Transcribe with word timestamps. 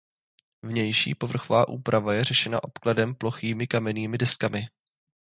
Vnější 0.61 1.15
povrchová 1.15 1.67
úprava 1.67 2.13
je 2.13 2.23
řešena 2.23 2.63
obkladem 2.63 3.15
plochými 3.15 3.67
kamennými 3.67 4.17
deskami. 4.17 4.67